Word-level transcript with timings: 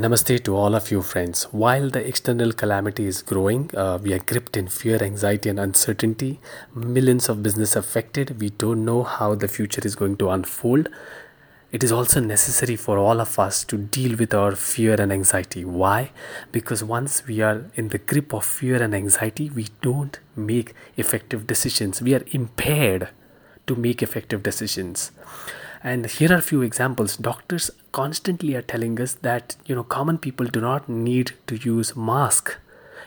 Namaste 0.00 0.42
to 0.44 0.56
all 0.56 0.74
of 0.74 0.90
you, 0.90 1.02
friends. 1.02 1.42
While 1.52 1.90
the 1.90 2.02
external 2.02 2.54
calamity 2.54 3.04
is 3.04 3.20
growing, 3.20 3.70
uh, 3.76 3.98
we 4.02 4.14
are 4.14 4.18
gripped 4.18 4.56
in 4.56 4.68
fear, 4.68 5.02
anxiety, 5.02 5.50
and 5.50 5.60
uncertainty. 5.60 6.40
Millions 6.74 7.28
of 7.28 7.42
business 7.42 7.76
affected. 7.76 8.40
We 8.40 8.48
don't 8.48 8.86
know 8.86 9.02
how 9.02 9.34
the 9.34 9.46
future 9.46 9.82
is 9.84 9.94
going 9.94 10.16
to 10.16 10.30
unfold. 10.30 10.88
It 11.70 11.84
is 11.84 11.92
also 11.92 12.18
necessary 12.18 12.76
for 12.76 12.96
all 12.96 13.20
of 13.20 13.38
us 13.38 13.62
to 13.64 13.76
deal 13.76 14.16
with 14.16 14.32
our 14.32 14.56
fear 14.56 14.98
and 14.98 15.12
anxiety. 15.12 15.66
Why? 15.66 16.12
Because 16.50 16.82
once 16.82 17.26
we 17.26 17.42
are 17.42 17.70
in 17.74 17.90
the 17.90 17.98
grip 17.98 18.32
of 18.32 18.46
fear 18.46 18.82
and 18.82 18.94
anxiety, 18.94 19.50
we 19.50 19.66
don't 19.82 20.18
make 20.34 20.72
effective 20.96 21.46
decisions. 21.46 22.00
We 22.00 22.14
are 22.14 22.24
impaired 22.30 23.10
to 23.66 23.76
make 23.76 24.02
effective 24.02 24.42
decisions 24.42 25.12
and 25.82 26.06
here 26.06 26.30
are 26.32 26.36
a 26.36 26.42
few 26.42 26.62
examples. 26.62 27.16
Doctors 27.16 27.70
constantly 27.92 28.54
are 28.54 28.62
telling 28.62 29.00
us 29.00 29.14
that 29.14 29.56
you 29.64 29.74
know 29.74 29.82
common 29.82 30.18
people 30.18 30.46
do 30.46 30.60
not 30.60 30.88
need 30.88 31.32
to 31.46 31.56
use 31.56 31.96
mask. 31.96 32.56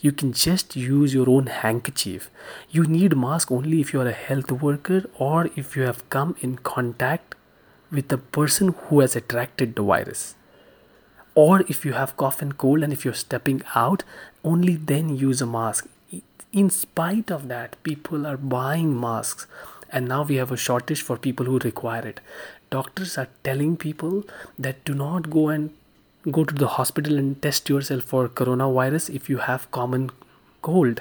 You 0.00 0.12
can 0.12 0.32
just 0.32 0.76
use 0.76 1.14
your 1.14 1.28
own 1.28 1.46
handkerchief. 1.46 2.30
You 2.70 2.84
need 2.84 3.16
mask 3.16 3.50
only 3.50 3.80
if 3.80 3.92
you 3.92 4.00
are 4.00 4.06
a 4.06 4.12
health 4.12 4.52
worker 4.52 5.08
or 5.18 5.48
if 5.56 5.76
you 5.76 5.82
have 5.82 6.08
come 6.10 6.36
in 6.40 6.58
contact 6.58 7.34
with 7.90 8.08
the 8.08 8.18
person 8.18 8.68
who 8.68 9.00
has 9.00 9.16
attracted 9.16 9.74
the 9.74 9.82
virus. 9.82 10.34
Or 11.34 11.62
if 11.62 11.84
you 11.84 11.94
have 11.94 12.16
cough 12.16 12.42
and 12.42 12.56
cold 12.58 12.82
and 12.82 12.92
if 12.92 13.04
you're 13.04 13.14
stepping 13.14 13.62
out 13.74 14.04
only 14.44 14.76
then 14.76 15.16
use 15.16 15.40
a 15.40 15.46
mask. 15.46 15.88
In 16.52 16.70
spite 16.70 17.30
of 17.30 17.48
that 17.48 17.82
people 17.82 18.26
are 18.26 18.36
buying 18.36 18.98
masks. 19.00 19.46
And 19.90 20.06
now 20.06 20.22
we 20.22 20.36
have 20.36 20.52
a 20.52 20.56
shortage 20.56 21.00
for 21.00 21.16
people 21.16 21.46
who 21.46 21.58
require 21.60 22.06
it 22.06 22.20
doctors 22.70 23.16
are 23.18 23.28
telling 23.44 23.76
people 23.76 24.24
that 24.58 24.84
do 24.84 24.94
not 24.94 25.30
go 25.30 25.48
and 25.48 25.70
go 26.30 26.44
to 26.44 26.54
the 26.54 26.68
hospital 26.68 27.16
and 27.16 27.40
test 27.42 27.68
yourself 27.68 28.04
for 28.04 28.28
coronavirus 28.28 29.14
if 29.14 29.28
you 29.30 29.38
have 29.38 29.70
common 29.70 30.10
cold 30.62 31.00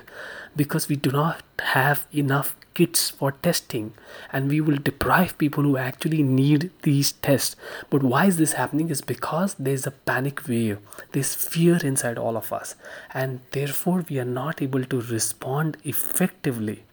because 0.55 0.87
we 0.87 0.95
do 0.95 1.11
not 1.11 1.43
have 1.59 2.05
enough 2.11 2.55
kits 2.73 3.09
for 3.09 3.31
testing 3.31 3.93
and 4.31 4.49
we 4.49 4.61
will 4.61 4.77
deprive 4.77 5.37
people 5.37 5.63
who 5.63 5.77
actually 5.77 6.21
need 6.21 6.69
these 6.83 7.11
tests. 7.13 7.55
But 7.89 8.03
why 8.03 8.25
is 8.25 8.37
this 8.37 8.53
happening? 8.53 8.89
Is 8.89 9.01
because 9.01 9.55
there's 9.55 9.87
a 9.87 9.91
panic 9.91 10.47
wave. 10.47 10.77
There's 11.11 11.33
fear 11.33 11.77
inside 11.83 12.17
all 12.17 12.37
of 12.37 12.53
us 12.53 12.75
and 13.13 13.39
therefore 13.51 14.05
we 14.07 14.19
are 14.19 14.25
not 14.25 14.61
able 14.61 14.83
to 14.85 15.01
respond 15.01 15.77
effectively 15.83 16.83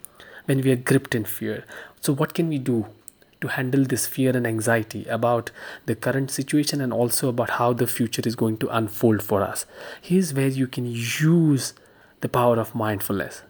when 0.47 0.63
we 0.63 0.73
are 0.73 0.77
gripped 0.77 1.15
in 1.15 1.25
fear. 1.25 1.65
So 2.01 2.15
what 2.15 2.35
can 2.35 2.49
we 2.49 2.59
do 2.59 2.87
to 3.45 3.49
handle 3.49 3.85
this 3.85 4.07
fear 4.07 4.35
and 4.35 4.47
anxiety 4.47 5.05
about 5.07 5.51
the 5.85 5.95
current 5.95 6.31
situation 6.31 6.81
and 6.81 6.93
also 6.93 7.29
about 7.29 7.51
how 7.51 7.75
the 7.75 7.87
future 7.87 8.23
is 8.25 8.35
going 8.35 8.57
to 8.57 8.69
unfold 8.69 9.23
for 9.23 9.43
us. 9.43 9.67
Here's 10.01 10.33
where 10.33 10.49
you 10.49 10.67
can 10.67 10.87
use 10.87 11.75
the 12.23 12.29
power 12.31 12.59
of 12.59 12.75
mindfulness. 12.75 13.43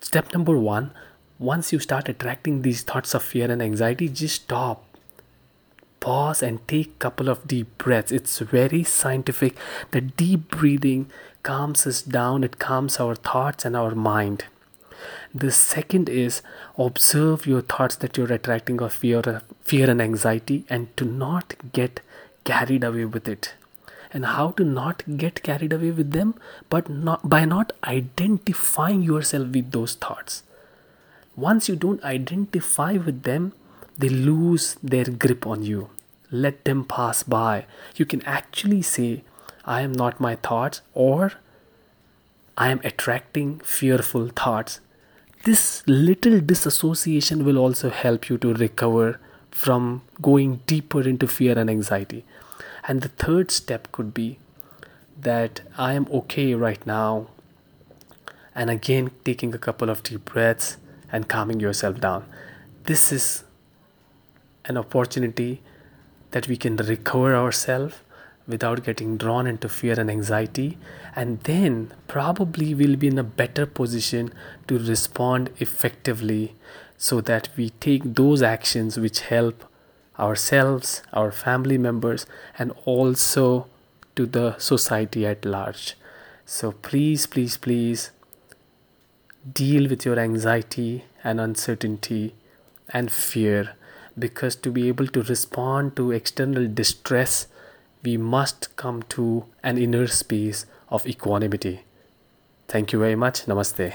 Step 0.00 0.32
number 0.32 0.56
one 0.58 0.92
once 1.38 1.72
you 1.72 1.78
start 1.78 2.08
attracting 2.08 2.62
these 2.62 2.82
thoughts 2.82 3.12
of 3.12 3.22
fear 3.22 3.50
and 3.50 3.60
anxiety, 3.60 4.08
just 4.08 4.42
stop. 4.42 4.84
Pause 6.00 6.42
and 6.42 6.68
take 6.68 6.86
a 6.86 6.98
couple 6.98 7.28
of 7.28 7.46
deep 7.46 7.76
breaths. 7.76 8.12
It's 8.12 8.38
very 8.38 8.84
scientific. 8.84 9.56
The 9.90 10.00
deep 10.00 10.48
breathing 10.48 11.10
calms 11.42 11.86
us 11.86 12.02
down, 12.02 12.44
it 12.44 12.58
calms 12.58 13.00
our 13.00 13.14
thoughts 13.14 13.64
and 13.64 13.76
our 13.76 13.94
mind. 13.94 14.44
The 15.34 15.50
second 15.50 16.08
is 16.08 16.42
observe 16.78 17.46
your 17.46 17.60
thoughts 17.60 17.96
that 17.96 18.16
you're 18.16 18.32
attracting 18.32 18.80
of 18.80 18.92
fear, 18.92 19.42
fear 19.62 19.90
and 19.90 20.00
anxiety, 20.00 20.64
and 20.68 20.96
to 20.96 21.04
not 21.04 21.54
get 21.72 22.00
carried 22.44 22.84
away 22.84 23.04
with 23.04 23.28
it. 23.28 23.54
And 24.12 24.26
how 24.26 24.50
to 24.52 24.64
not 24.64 25.02
get 25.16 25.42
carried 25.42 25.72
away 25.72 25.90
with 25.90 26.12
them, 26.12 26.34
but 26.70 26.88
not 26.88 27.28
by 27.28 27.44
not 27.44 27.72
identifying 27.82 29.02
yourself 29.02 29.48
with 29.48 29.72
those 29.72 29.94
thoughts. 29.94 30.44
Once 31.36 31.68
you 31.68 31.74
don't 31.74 32.04
identify 32.04 32.92
with 32.92 33.24
them, 33.24 33.52
they 33.98 34.08
lose 34.08 34.76
their 34.82 35.04
grip 35.04 35.46
on 35.46 35.64
you. 35.64 35.90
Let 36.30 36.64
them 36.64 36.84
pass 36.84 37.24
by. 37.24 37.66
You 37.96 38.06
can 38.06 38.22
actually 38.22 38.82
say, 38.82 39.24
I 39.64 39.80
am 39.80 39.92
not 39.92 40.20
my 40.20 40.36
thoughts, 40.36 40.80
or 40.92 41.32
I 42.56 42.70
am 42.70 42.80
attracting 42.84 43.60
fearful 43.60 44.28
thoughts 44.28 44.80
this 45.44 45.82
little 45.86 46.40
disassociation 46.40 47.44
will 47.44 47.58
also 47.58 47.90
help 47.90 48.30
you 48.30 48.38
to 48.38 48.54
recover 48.54 49.20
from 49.50 50.02
going 50.22 50.60
deeper 50.66 51.06
into 51.06 51.28
fear 51.28 51.58
and 51.58 51.68
anxiety. 51.68 52.24
And 52.88 53.02
the 53.02 53.08
third 53.08 53.50
step 53.50 53.92
could 53.92 54.14
be 54.14 54.38
that 55.20 55.60
I 55.76 55.92
am 55.94 56.06
okay 56.10 56.54
right 56.54 56.84
now. 56.86 57.28
And 58.54 58.70
again, 58.70 59.10
taking 59.24 59.54
a 59.54 59.58
couple 59.58 59.90
of 59.90 60.02
deep 60.02 60.24
breaths 60.24 60.78
and 61.12 61.28
calming 61.28 61.60
yourself 61.60 62.00
down. 62.00 62.24
This 62.84 63.12
is 63.12 63.44
an 64.64 64.78
opportunity 64.78 65.62
that 66.30 66.48
we 66.48 66.56
can 66.56 66.76
recover 66.76 67.36
ourselves 67.36 67.96
without 68.46 68.84
getting 68.84 69.16
drawn 69.16 69.46
into 69.46 69.68
fear 69.68 69.98
and 69.98 70.10
anxiety. 70.10 70.78
And 71.16 71.40
then 71.40 71.92
probably 72.08 72.74
we'll 72.74 72.96
be 72.96 73.08
in 73.08 73.18
a 73.18 73.24
better 73.24 73.66
position 73.66 74.32
to 74.68 74.78
respond 74.78 75.50
effectively 75.58 76.54
so 76.96 77.20
that 77.22 77.48
we 77.56 77.70
take 77.70 78.02
those 78.04 78.42
actions 78.42 78.98
which 78.98 79.20
help 79.20 79.64
ourselves 80.18 81.02
our 81.12 81.32
family 81.32 81.78
members 81.78 82.26
and 82.58 82.72
also 82.84 83.66
to 84.14 84.26
the 84.26 84.56
society 84.58 85.26
at 85.26 85.44
large. 85.44 85.96
So 86.46 86.72
please 86.72 87.26
please 87.26 87.56
please 87.56 88.10
deal 89.52 89.88
with 89.88 90.04
your 90.04 90.18
anxiety 90.18 91.04
and 91.22 91.40
uncertainty 91.40 92.34
and 92.90 93.10
fear 93.10 93.74
because 94.18 94.54
to 94.56 94.70
be 94.70 94.88
able 94.88 95.06
to 95.08 95.22
respond 95.22 95.96
to 95.96 96.12
external 96.12 96.68
distress 96.68 97.48
we 98.04 98.16
must 98.16 98.74
come 98.76 99.02
to 99.04 99.46
an 99.62 99.78
inner 99.78 100.06
space 100.06 100.66
of 100.88 101.06
equanimity. 101.06 101.80
Thank 102.68 102.92
you 102.92 102.98
very 102.98 103.16
much. 103.16 103.46
Namaste. 103.46 103.94